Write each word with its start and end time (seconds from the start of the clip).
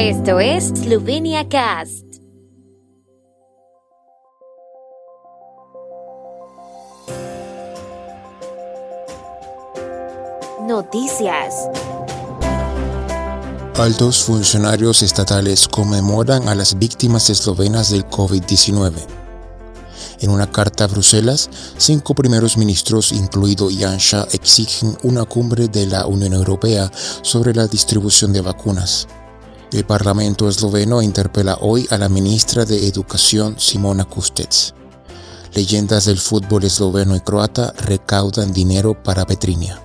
Esto 0.00 0.38
es 0.38 0.66
Slovenia 0.66 1.48
Cast. 1.48 2.04
Noticias. 10.68 11.68
Altos 13.74 14.22
funcionarios 14.22 15.02
estatales 15.02 15.66
conmemoran 15.66 16.46
a 16.46 16.54
las 16.54 16.78
víctimas 16.78 17.28
eslovenas 17.28 17.90
del 17.90 18.06
COVID-19. 18.06 18.92
En 20.20 20.30
una 20.30 20.48
carta 20.48 20.84
a 20.84 20.86
Bruselas, 20.86 21.50
cinco 21.76 22.14
primeros 22.14 22.56
ministros, 22.56 23.10
incluido 23.10 23.68
Janša, 23.68 24.28
exigen 24.30 24.96
una 25.02 25.24
cumbre 25.24 25.66
de 25.66 25.86
la 25.86 26.06
Unión 26.06 26.34
Europea 26.34 26.88
sobre 27.22 27.52
la 27.52 27.66
distribución 27.66 28.32
de 28.32 28.42
vacunas. 28.42 29.08
El 29.70 29.84
Parlamento 29.84 30.48
esloveno 30.48 31.02
interpela 31.02 31.58
hoy 31.60 31.86
a 31.90 31.98
la 31.98 32.08
ministra 32.08 32.64
de 32.64 32.88
Educación 32.88 33.56
Simona 33.60 34.06
Kustec. 34.06 34.72
Leyendas 35.52 36.06
del 36.06 36.16
fútbol 36.16 36.64
esloveno 36.64 37.14
y 37.14 37.20
croata 37.20 37.74
recaudan 37.76 38.54
dinero 38.54 39.02
para 39.02 39.26
Petrinia. 39.26 39.78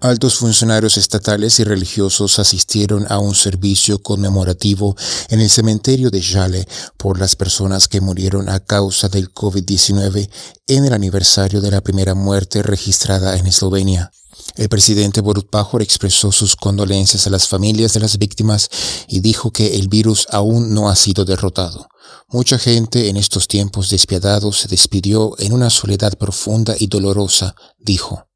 Altos 0.00 0.38
funcionarios 0.38 0.96
estatales 0.96 1.60
y 1.60 1.64
religiosos 1.64 2.40
asistieron 2.40 3.06
a 3.08 3.20
un 3.20 3.36
servicio 3.36 4.02
conmemorativo 4.02 4.96
en 5.28 5.40
el 5.40 5.48
cementerio 5.48 6.10
de 6.10 6.22
Jale 6.22 6.66
por 6.96 7.20
las 7.20 7.36
personas 7.36 7.86
que 7.86 8.00
murieron 8.00 8.48
a 8.48 8.58
causa 8.58 9.08
del 9.08 9.32
COVID-19 9.32 10.28
en 10.66 10.84
el 10.84 10.92
aniversario 10.92 11.60
de 11.60 11.70
la 11.70 11.80
primera 11.80 12.14
muerte 12.14 12.64
registrada 12.64 13.36
en 13.36 13.46
Eslovenia. 13.46 14.10
El 14.54 14.68
presidente 14.68 15.20
Borut 15.20 15.50
Pajor 15.50 15.82
expresó 15.82 16.32
sus 16.32 16.56
condolencias 16.56 17.26
a 17.26 17.30
las 17.30 17.48
familias 17.48 17.92
de 17.92 18.00
las 18.00 18.16
víctimas 18.18 18.70
y 19.08 19.20
dijo 19.20 19.50
que 19.50 19.76
el 19.76 19.88
virus 19.88 20.26
aún 20.30 20.72
no 20.72 20.88
ha 20.88 20.96
sido 20.96 21.24
derrotado. 21.24 21.88
Mucha 22.28 22.58
gente 22.58 23.08
en 23.08 23.16
estos 23.16 23.48
tiempos 23.48 23.90
despiadados 23.90 24.60
se 24.60 24.68
despidió 24.68 25.34
en 25.38 25.52
una 25.52 25.70
soledad 25.70 26.16
profunda 26.16 26.74
y 26.78 26.86
dolorosa, 26.86 27.54
dijo. 27.78 28.26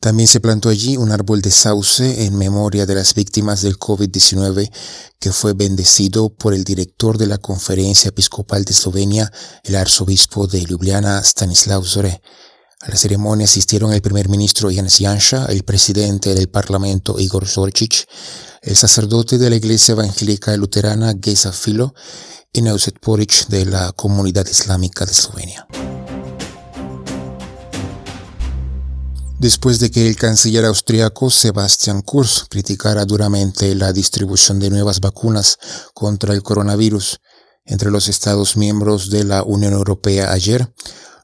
También 0.00 0.28
se 0.28 0.38
plantó 0.38 0.68
allí 0.68 0.96
un 0.96 1.10
árbol 1.10 1.42
de 1.42 1.50
sauce 1.50 2.24
en 2.24 2.38
memoria 2.38 2.86
de 2.86 2.94
las 2.94 3.14
víctimas 3.14 3.62
del 3.62 3.78
COVID-19 3.80 4.70
que 5.18 5.32
fue 5.32 5.54
bendecido 5.54 6.28
por 6.28 6.54
el 6.54 6.62
director 6.62 7.18
de 7.18 7.26
la 7.26 7.38
Conferencia 7.38 8.10
Episcopal 8.10 8.64
de 8.64 8.72
Eslovenia, 8.72 9.32
el 9.64 9.74
arzobispo 9.74 10.46
de 10.46 10.60
Ljubljana, 10.60 11.20
Stanislav 11.24 11.84
Zore. 11.84 12.22
A 12.80 12.90
la 12.90 12.96
ceremonia 12.96 13.44
asistieron 13.44 13.92
el 13.92 14.00
primer 14.00 14.28
ministro 14.28 14.70
Janez 14.72 14.98
Janša, 14.98 15.46
el 15.46 15.64
presidente 15.64 16.34
del 16.34 16.48
Parlamento 16.48 17.18
Igor 17.18 17.46
Zorčić, 17.46 18.06
el 18.62 18.76
sacerdote 18.76 19.36
de 19.36 19.50
la 19.50 19.56
Iglesia 19.56 19.92
Evangélica 19.92 20.56
Luterana 20.56 21.14
Geza 21.20 21.52
Filo 21.52 21.92
y 22.52 22.62
Neuset 22.62 23.00
Poric 23.00 23.48
de 23.48 23.66
la 23.66 23.92
Comunidad 23.92 24.46
Islámica 24.46 25.04
de 25.04 25.12
Eslovenia. 25.12 25.66
después 29.38 29.78
de 29.78 29.90
que 29.90 30.08
el 30.08 30.16
canciller 30.16 30.64
austriaco 30.64 31.30
Sebastian 31.30 32.02
Kurz 32.02 32.44
criticara 32.48 33.04
duramente 33.04 33.74
la 33.74 33.92
distribución 33.92 34.58
de 34.58 34.70
nuevas 34.70 35.00
vacunas 35.00 35.58
contra 35.94 36.34
el 36.34 36.42
coronavirus 36.42 37.20
entre 37.64 37.90
los 37.90 38.08
Estados 38.08 38.56
miembros 38.56 39.10
de 39.10 39.24
la 39.24 39.42
Unión 39.42 39.74
Europea 39.74 40.32
ayer, 40.32 40.72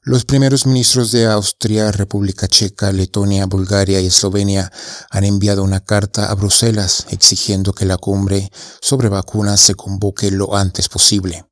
los 0.06 0.27
primeros 0.27 0.66
ministros 0.66 1.12
de 1.12 1.24
Austria, 1.24 1.91
República 1.91 2.47
Checa, 2.47 2.92
Letonia, 2.92 3.47
Bulgaria 3.47 4.02
y 4.02 4.06
Eslovenia 4.06 4.70
han 5.11 5.24
enviado 5.24 5.64
una 5.64 5.80
carta 5.80 6.30
a 6.30 6.34
Bruselas 6.34 7.06
exigiendo 7.08 7.72
que 7.72 7.86
la 7.86 7.96
cumbre 7.96 8.50
sobre 8.83 9.08
vacunas 9.08 9.61
se 9.61 9.74
convoque 9.74 10.30
lo 10.30 10.56
antes 10.56 10.91
posible. 10.91 11.46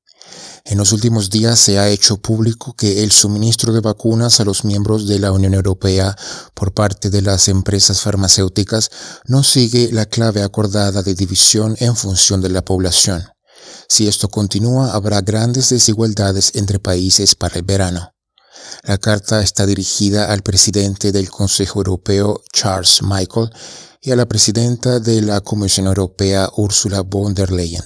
En 0.66 0.76
los 0.76 0.92
últimos 0.92 1.30
días 1.30 1.58
se 1.58 1.78
ha 1.78 1.88
hecho 1.88 2.18
público 2.18 2.74
que 2.74 3.02
el 3.02 3.10
suministro 3.10 3.72
de 3.72 3.80
vacunas 3.80 4.38
a 4.38 4.44
los 4.44 4.66
miembros 4.66 5.08
de 5.08 5.18
la 5.18 5.32
Unión 5.32 5.54
Europea 5.54 6.14
por 6.52 6.74
parte 6.74 7.08
de 7.08 7.22
las 7.22 7.48
empresas 7.48 8.02
farmacéuticas 8.02 8.90
no 9.24 9.44
sigue 9.44 9.90
la 9.92 10.04
clave 10.04 10.42
acordada 10.42 11.02
de 11.02 11.14
división 11.14 11.74
en 11.80 11.96
función 11.96 12.42
de 12.42 12.50
la 12.50 12.62
población. 12.62 13.24
Si 13.88 14.08
esto 14.08 14.28
continúa, 14.28 14.92
habrá 14.92 15.22
grandes 15.22 15.70
desigualdades 15.70 16.52
entre 16.54 16.78
países 16.78 17.34
para 17.34 17.56
el 17.56 17.62
verano. 17.62 18.12
La 18.82 18.98
carta 18.98 19.42
está 19.42 19.66
dirigida 19.66 20.32
al 20.32 20.42
presidente 20.42 21.12
del 21.12 21.30
Consejo 21.30 21.80
Europeo, 21.80 22.42
Charles 22.52 23.00
Michael, 23.02 23.50
y 24.00 24.10
a 24.10 24.16
la 24.16 24.26
presidenta 24.26 24.98
de 24.98 25.22
la 25.22 25.40
Comisión 25.40 25.86
Europea, 25.86 26.48
Ursula 26.56 27.02
von 27.02 27.34
der 27.34 27.52
Leyen. 27.52 27.84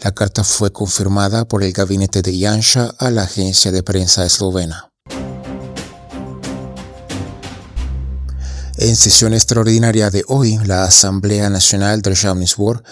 La 0.00 0.12
carta 0.12 0.44
fue 0.44 0.72
confirmada 0.72 1.46
por 1.46 1.62
el 1.62 1.72
gabinete 1.72 2.22
de 2.22 2.38
Janša 2.38 2.94
a 2.98 3.10
la 3.10 3.22
agencia 3.22 3.72
de 3.72 3.82
prensa 3.82 4.24
eslovena. 4.24 4.90
En 8.76 8.96
sesión 8.96 9.34
extraordinaria 9.34 10.08
de 10.08 10.24
hoy, 10.28 10.58
la 10.64 10.84
Asamblea 10.84 11.50
Nacional 11.50 12.00
de 12.00 12.16
Zbor 12.16 12.82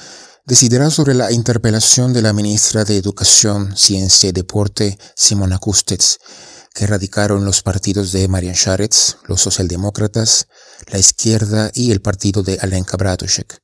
decidirá 0.44 0.90
sobre 0.90 1.14
la 1.14 1.32
interpelación 1.32 2.12
de 2.12 2.20
la 2.20 2.34
ministra 2.34 2.84
de 2.84 2.98
Educación, 2.98 3.74
Ciencia 3.74 4.28
y 4.28 4.32
Deporte, 4.32 4.98
Simona 5.14 5.58
Kustec, 5.58 6.02
que 6.74 6.86
radicaron 6.86 7.44
los 7.44 7.62
partidos 7.62 8.12
de 8.12 8.28
Marian 8.28 8.54
Sharetz, 8.54 9.16
los 9.26 9.40
socialdemócratas, 9.40 10.48
la 10.86 10.98
izquierda 10.98 11.70
y 11.74 11.92
el 11.92 12.00
partido 12.00 12.42
de 12.42 12.58
Alenka 12.60 12.96
Bratušek. 12.96 13.62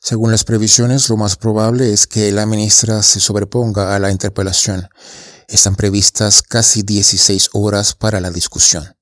Según 0.00 0.30
las 0.30 0.44
previsiones, 0.44 1.08
lo 1.08 1.16
más 1.16 1.36
probable 1.36 1.92
es 1.92 2.06
que 2.06 2.30
la 2.32 2.46
ministra 2.46 3.02
se 3.02 3.20
sobreponga 3.20 3.94
a 3.94 3.98
la 3.98 4.10
interpelación. 4.10 4.88
Están 5.48 5.76
previstas 5.76 6.42
casi 6.42 6.82
16 6.82 7.50
horas 7.52 7.94
para 7.94 8.20
la 8.20 8.30
discusión. 8.30 8.97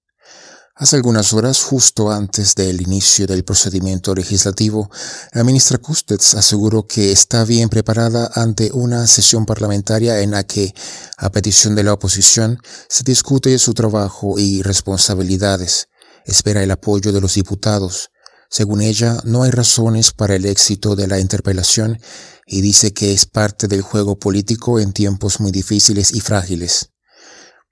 Hace 0.78 0.96
algunas 0.96 1.32
horas, 1.32 1.62
justo 1.62 2.10
antes 2.10 2.54
del 2.54 2.82
inicio 2.82 3.26
del 3.26 3.44
procedimiento 3.44 4.14
legislativo, 4.14 4.90
la 5.32 5.42
ministra 5.42 5.78
Kustets 5.78 6.34
aseguró 6.34 6.86
que 6.86 7.12
está 7.12 7.46
bien 7.46 7.70
preparada 7.70 8.30
ante 8.34 8.70
una 8.74 9.06
sesión 9.06 9.46
parlamentaria 9.46 10.20
en 10.20 10.32
la 10.32 10.42
que, 10.42 10.74
a 11.16 11.32
petición 11.32 11.76
de 11.76 11.82
la 11.82 11.94
oposición, 11.94 12.58
se 12.90 13.04
discute 13.04 13.58
su 13.58 13.72
trabajo 13.72 14.38
y 14.38 14.60
responsabilidades. 14.60 15.88
Espera 16.26 16.62
el 16.62 16.70
apoyo 16.70 17.10
de 17.10 17.22
los 17.22 17.32
diputados. 17.32 18.10
Según 18.50 18.82
ella, 18.82 19.16
no 19.24 19.44
hay 19.44 19.52
razones 19.52 20.12
para 20.12 20.34
el 20.34 20.44
éxito 20.44 20.94
de 20.94 21.06
la 21.06 21.18
interpelación 21.20 21.98
y 22.46 22.60
dice 22.60 22.92
que 22.92 23.14
es 23.14 23.24
parte 23.24 23.66
del 23.66 23.80
juego 23.80 24.18
político 24.18 24.78
en 24.78 24.92
tiempos 24.92 25.40
muy 25.40 25.52
difíciles 25.52 26.12
y 26.12 26.20
frágiles. 26.20 26.90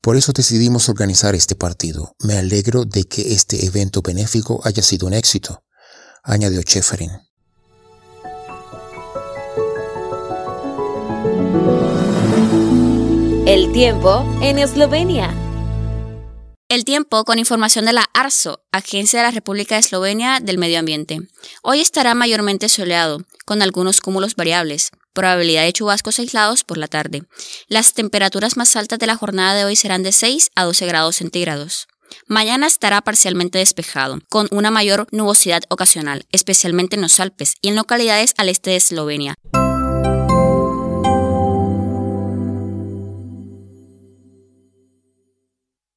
Por 0.00 0.16
eso 0.16 0.32
decidimos 0.32 0.88
organizar 0.88 1.34
este 1.34 1.56
partido. 1.56 2.14
Me 2.20 2.38
alegro 2.38 2.84
de 2.84 3.04
que 3.04 3.32
este 3.32 3.66
evento 3.66 4.00
benéfico 4.00 4.60
haya 4.64 4.82
sido 4.82 5.06
un 5.06 5.14
éxito, 5.14 5.64
añadió 6.22 6.62
Cheferin. 6.62 7.10
El 13.46 13.72
tiempo 13.72 14.24
en 14.40 14.58
Eslovenia. 14.58 15.34
El 16.68 16.84
tiempo 16.84 17.24
con 17.24 17.38
información 17.38 17.86
de 17.86 17.94
la 17.94 18.04
ARSO, 18.12 18.60
Agencia 18.72 19.20
de 19.20 19.24
la 19.24 19.30
República 19.30 19.74
de 19.74 19.80
Eslovenia 19.80 20.38
del 20.40 20.58
Medio 20.58 20.78
Ambiente. 20.78 21.20
Hoy 21.62 21.80
estará 21.80 22.14
mayormente 22.14 22.68
soleado, 22.68 23.22
con 23.46 23.62
algunos 23.62 24.00
cúmulos 24.00 24.36
variables, 24.36 24.90
probabilidad 25.18 25.64
de 25.64 25.72
chubascos 25.72 26.20
aislados 26.20 26.62
por 26.62 26.78
la 26.78 26.86
tarde. 26.86 27.24
Las 27.66 27.92
temperaturas 27.92 28.56
más 28.56 28.76
altas 28.76 29.00
de 29.00 29.08
la 29.08 29.16
jornada 29.16 29.54
de 29.54 29.64
hoy 29.64 29.74
serán 29.74 30.04
de 30.04 30.12
6 30.12 30.52
a 30.54 30.62
12 30.62 30.86
grados 30.86 31.16
centígrados. 31.16 31.88
Mañana 32.28 32.68
estará 32.68 33.00
parcialmente 33.00 33.58
despejado, 33.58 34.20
con 34.28 34.46
una 34.52 34.70
mayor 34.70 35.08
nubosidad 35.10 35.62
ocasional, 35.70 36.24
especialmente 36.30 36.94
en 36.94 37.02
los 37.02 37.18
Alpes 37.18 37.54
y 37.60 37.68
en 37.68 37.74
localidades 37.74 38.32
al 38.36 38.48
este 38.48 38.70
de 38.70 38.76
Eslovenia. 38.76 39.34